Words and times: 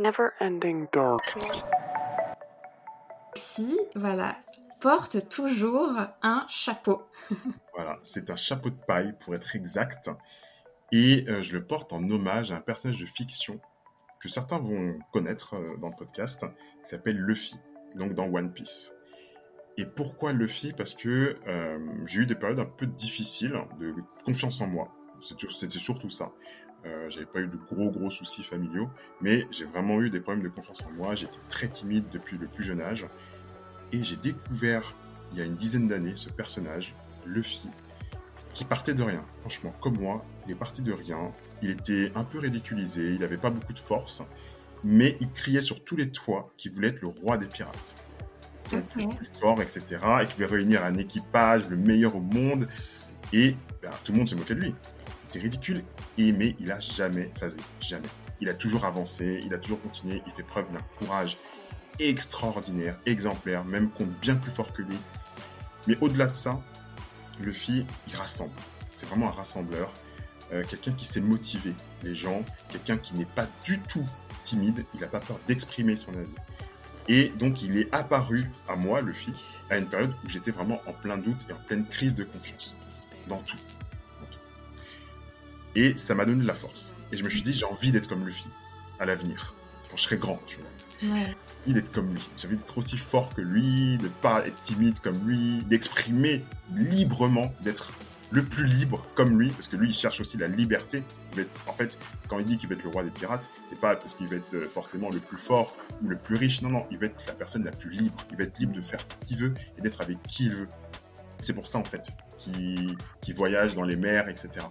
never-ending 0.00 0.86
darkness. 0.92 1.58
Si, 3.34 3.78
voilà, 3.94 4.36
porte 4.80 5.28
toujours 5.28 5.92
un 6.22 6.46
chapeau. 6.48 7.02
Voilà, 7.74 7.98
c'est 8.02 8.30
un 8.30 8.36
chapeau 8.36 8.68
de 8.68 8.78
paille 8.86 9.14
pour 9.20 9.34
être 9.34 9.56
exact. 9.56 10.10
Et 10.92 11.24
euh, 11.28 11.40
je 11.40 11.56
le 11.56 11.64
porte 11.64 11.92
en 11.92 12.02
hommage 12.10 12.52
à 12.52 12.56
un 12.56 12.60
personnage 12.60 12.98
de 12.98 13.06
fiction 13.06 13.60
que 14.20 14.28
certains 14.28 14.58
vont 14.58 14.98
connaître 15.12 15.54
euh, 15.54 15.76
dans 15.80 15.88
le 15.88 15.96
podcast, 15.96 16.44
qui 16.82 16.88
s'appelle 16.88 17.16
Luffy, 17.16 17.54
donc 17.94 18.14
dans 18.14 18.26
One 18.26 18.52
Piece. 18.52 18.92
Et 19.78 19.86
pourquoi 19.86 20.32
Luffy? 20.32 20.72
Parce 20.72 20.94
que 20.94 21.38
euh, 21.46 21.78
j'ai 22.06 22.20
eu 22.20 22.26
des 22.26 22.34
périodes 22.34 22.58
un 22.58 22.66
peu 22.66 22.86
difficiles 22.86 23.58
de 23.78 23.94
confiance 24.24 24.60
en 24.60 24.66
moi. 24.66 24.88
C'était 25.20 25.78
surtout 25.78 26.10
ça. 26.10 26.32
Euh, 26.86 27.10
j'avais 27.10 27.26
pas 27.26 27.40
eu 27.40 27.46
de 27.46 27.56
gros 27.56 27.90
gros 27.90 28.10
soucis 28.10 28.42
familiaux, 28.42 28.88
mais 29.20 29.46
j'ai 29.50 29.64
vraiment 29.64 30.00
eu 30.00 30.10
des 30.10 30.20
problèmes 30.20 30.42
de 30.42 30.48
confiance 30.48 30.84
en 30.86 30.90
moi. 30.92 31.14
J'étais 31.14 31.38
très 31.48 31.68
timide 31.68 32.04
depuis 32.10 32.38
le 32.38 32.46
plus 32.46 32.64
jeune 32.64 32.80
âge, 32.80 33.06
et 33.92 34.02
j'ai 34.02 34.16
découvert 34.16 34.96
il 35.32 35.38
y 35.38 35.42
a 35.42 35.44
une 35.44 35.56
dizaine 35.56 35.86
d'années 35.86 36.16
ce 36.16 36.30
personnage, 36.30 36.94
Luffy, 37.26 37.68
qui 38.52 38.64
partait 38.64 38.94
de 38.94 39.02
rien. 39.02 39.24
Franchement, 39.40 39.74
comme 39.80 39.98
moi, 39.98 40.24
il 40.46 40.52
est 40.52 40.56
parti 40.56 40.82
de 40.82 40.92
rien. 40.92 41.32
Il 41.62 41.70
était 41.70 42.10
un 42.14 42.24
peu 42.24 42.38
ridiculisé, 42.38 43.12
il 43.12 43.20
n'avait 43.20 43.36
pas 43.36 43.50
beaucoup 43.50 43.72
de 43.72 43.78
force, 43.78 44.22
mais 44.82 45.16
il 45.20 45.30
criait 45.30 45.60
sur 45.60 45.84
tous 45.84 45.96
les 45.96 46.10
toits 46.10 46.52
qu'il 46.56 46.72
voulait 46.72 46.88
être 46.88 47.02
le 47.02 47.08
roi 47.08 47.36
des 47.36 47.46
pirates. 47.46 47.94
Donc, 48.70 48.84
le 48.96 49.08
plus 49.14 49.26
fort, 49.26 49.60
etc. 49.60 49.82
Et 50.22 50.26
qu'il 50.26 50.36
voulait 50.36 50.46
réunir 50.46 50.84
un 50.84 50.96
équipage, 50.96 51.68
le 51.68 51.76
meilleur 51.76 52.16
au 52.16 52.20
monde. 52.20 52.68
Et 53.32 53.56
ben, 53.82 53.90
tout 54.04 54.12
le 54.12 54.18
monde 54.18 54.28
se 54.28 54.34
moquait 54.34 54.54
de 54.54 54.60
lui. 54.60 54.74
C'était 55.28 55.44
ridicule, 55.44 55.84
et, 56.18 56.32
mais 56.32 56.56
il 56.58 56.72
a 56.72 56.80
jamais 56.80 57.30
phasé. 57.38 57.60
Jamais. 57.80 58.08
Il 58.40 58.48
a 58.48 58.54
toujours 58.54 58.84
avancé, 58.84 59.40
il 59.44 59.54
a 59.54 59.58
toujours 59.58 59.80
continué, 59.80 60.22
il 60.26 60.32
fait 60.32 60.42
preuve 60.42 60.70
d'un 60.72 60.82
courage 60.98 61.38
extraordinaire, 61.98 62.98
exemplaire, 63.06 63.64
même 63.64 63.90
contre 63.90 64.12
bien 64.20 64.36
plus 64.36 64.50
fort 64.50 64.72
que 64.72 64.82
lui. 64.82 64.96
Mais 65.86 65.96
au-delà 66.00 66.26
de 66.26 66.34
ça, 66.34 66.60
Luffy, 67.40 67.86
il 68.08 68.16
rassemble. 68.16 68.52
C'est 68.90 69.06
vraiment 69.06 69.28
un 69.28 69.32
rassembleur. 69.32 69.92
Euh, 70.52 70.64
quelqu'un 70.68 70.92
qui 70.92 71.04
sait 71.04 71.20
motiver 71.20 71.74
les 72.02 72.14
gens, 72.14 72.44
quelqu'un 72.68 72.98
qui 72.98 73.14
n'est 73.14 73.24
pas 73.24 73.46
du 73.64 73.78
tout 73.80 74.04
timide, 74.42 74.84
il 74.94 75.00
n'a 75.00 75.06
pas 75.06 75.20
peur 75.20 75.38
d'exprimer 75.46 75.94
son 75.94 76.12
avis. 76.14 76.28
Et 77.08 77.28
donc 77.28 77.62
il 77.62 77.78
est 77.78 77.92
apparu 77.94 78.50
à 78.68 78.76
moi, 78.76 79.00
Luffy, 79.00 79.32
à 79.68 79.78
une 79.78 79.86
période 79.86 80.12
où 80.24 80.28
j'étais 80.28 80.50
vraiment 80.50 80.80
en 80.86 80.92
plein 80.92 81.18
doute 81.18 81.46
et 81.48 81.52
en 81.52 81.58
pleine 81.58 81.86
crise 81.86 82.14
de 82.14 82.24
confiance. 82.24 82.76
Dans 83.30 83.38
tout. 83.38 83.56
Dans 84.20 84.26
tout. 84.26 84.40
Et 85.76 85.96
ça 85.96 86.16
m'a 86.16 86.24
donné 86.24 86.42
de 86.42 86.46
la 86.46 86.54
force. 86.54 86.92
Et 87.12 87.16
je 87.16 87.24
me 87.24 87.30
suis 87.30 87.42
dit, 87.42 87.52
j'ai 87.52 87.64
envie 87.64 87.92
d'être 87.92 88.08
comme 88.08 88.26
Luffy 88.26 88.48
à 88.98 89.06
l'avenir, 89.06 89.54
quand 89.88 89.96
je 89.96 90.02
serai 90.02 90.18
grand, 90.18 90.40
tu 90.46 90.58
vois. 90.58 91.14
Ouais. 91.14 91.26
J'ai 91.26 91.72
envie 91.72 91.74
d'être 91.74 91.92
comme 91.92 92.12
lui. 92.12 92.28
J'ai 92.36 92.48
envie 92.48 92.56
d'être 92.56 92.76
aussi 92.76 92.98
fort 92.98 93.32
que 93.32 93.40
lui, 93.40 93.98
de 93.98 94.08
pas 94.08 94.44
être 94.46 94.60
timide 94.62 94.98
comme 94.98 95.16
lui, 95.26 95.62
d'exprimer 95.68 96.44
librement, 96.74 97.54
d'être 97.62 97.92
le 98.32 98.44
plus 98.44 98.64
libre 98.64 99.06
comme 99.14 99.38
lui, 99.40 99.50
parce 99.50 99.68
que 99.68 99.76
lui, 99.76 99.88
il 99.88 99.94
cherche 99.94 100.20
aussi 100.20 100.36
la 100.36 100.48
liberté. 100.48 101.04
En 101.68 101.72
fait, 101.72 101.98
quand 102.28 102.38
il 102.40 102.44
dit 102.44 102.58
qu'il 102.58 102.68
va 102.68 102.74
être 102.74 102.84
le 102.84 102.90
roi 102.90 103.04
des 103.04 103.10
pirates, 103.10 103.48
c'est 103.64 103.78
pas 103.78 103.94
parce 103.96 104.14
qu'il 104.14 104.28
va 104.28 104.36
être 104.36 104.54
euh, 104.54 104.60
forcément 104.60 105.10
le 105.10 105.20
plus 105.20 105.38
fort 105.38 105.76
ou 106.02 106.08
le 106.08 106.16
plus 106.16 106.36
riche. 106.36 106.62
Non, 106.62 106.70
non, 106.70 106.86
il 106.90 106.98
va 106.98 107.06
être 107.06 107.26
la 107.26 107.32
personne 107.32 107.64
la 107.64 107.70
plus 107.70 107.90
libre. 107.90 108.24
Il 108.30 108.36
va 108.36 108.44
être 108.44 108.58
libre 108.58 108.72
de 108.72 108.82
faire 108.82 109.00
ce 109.00 109.26
qu'il 109.26 109.36
veut 109.38 109.54
et 109.78 109.82
d'être 109.82 110.00
avec 110.00 110.20
qui 110.24 110.46
il 110.46 110.54
veut. 110.54 110.68
C'est 111.50 111.54
pour 111.54 111.66
ça, 111.66 111.78
en 111.78 111.84
fait, 111.84 112.12
qu'il 112.38 113.34
voyage 113.34 113.74
dans 113.74 113.82
les 113.82 113.96
mers, 113.96 114.28
etc. 114.28 114.64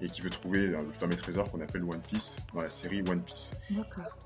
Et 0.00 0.08
qu'il 0.08 0.22
veut 0.22 0.30
trouver 0.30 0.68
le 0.68 0.92
fameux 0.92 1.16
trésor 1.16 1.50
qu'on 1.50 1.60
appelle 1.60 1.82
One 1.82 2.00
Piece 2.00 2.38
dans 2.54 2.62
la 2.62 2.68
série 2.68 3.02
One 3.02 3.20
Piece. 3.20 3.56
D'accord. 3.68 4.16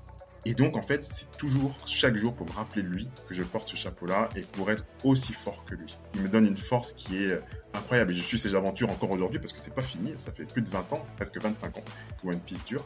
Et 0.45 0.53
donc, 0.53 0.77
en 0.77 0.83
fait, 0.83 1.03
c'est 1.03 1.35
toujours, 1.35 1.75
chaque 1.87 2.15
jour, 2.15 2.35
pour 2.35 2.45
me 2.45 2.51
rappeler 2.51 2.83
de 2.83 2.89
lui, 2.89 3.09
que 3.27 3.33
je 3.33 3.41
porte 3.41 3.69
ce 3.69 3.75
chapeau-là 3.75 4.29
et 4.35 4.41
pour 4.41 4.69
être 4.69 4.85
aussi 5.03 5.33
fort 5.33 5.65
que 5.65 5.73
lui. 5.73 5.97
Il 6.13 6.21
me 6.21 6.29
donne 6.29 6.45
une 6.45 6.57
force 6.57 6.93
qui 6.93 7.23
est 7.23 7.31
euh, 7.31 7.39
incroyable. 7.73 8.11
Et 8.11 8.15
je 8.15 8.21
suis 8.21 8.37
ses 8.37 8.53
aventures 8.53 8.91
encore 8.91 9.09
aujourd'hui 9.09 9.39
parce 9.39 9.51
que 9.51 9.59
c'est 9.59 9.73
pas 9.73 9.81
fini. 9.81 10.13
Ça 10.17 10.31
fait 10.31 10.45
plus 10.45 10.61
de 10.61 10.69
20 10.69 10.93
ans, 10.93 11.03
presque 11.15 11.41
25 11.41 11.75
ans 11.75 11.83
que 12.21 12.27
One 12.27 12.39
Piece 12.39 12.63
dure. 12.65 12.85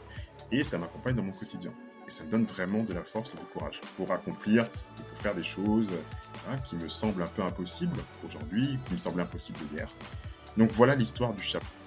Et 0.50 0.64
ça 0.64 0.78
m'accompagne 0.78 1.14
dans 1.14 1.24
mon 1.24 1.32
quotidien. 1.32 1.74
Et 2.10 2.12
ça 2.12 2.24
me 2.24 2.30
donne 2.30 2.44
vraiment 2.44 2.82
de 2.82 2.92
la 2.92 3.04
force 3.04 3.34
et 3.34 3.36
du 3.36 3.44
courage 3.44 3.80
pour 3.96 4.10
accomplir 4.10 4.64
et 4.64 5.02
pour 5.08 5.16
faire 5.16 5.32
des 5.32 5.44
choses 5.44 5.92
hein, 6.48 6.56
qui 6.64 6.74
me 6.74 6.88
semblent 6.88 7.22
un 7.22 7.28
peu 7.28 7.40
impossibles 7.40 8.00
aujourd'hui, 8.26 8.80
qui 8.86 8.94
me 8.94 8.98
semblaient 8.98 9.22
impossibles 9.22 9.60
hier. 9.72 9.88
Donc 10.56 10.72
voilà 10.72 10.96
l'histoire 10.96 11.32
du 11.32 11.42
chapeau. 11.44 11.79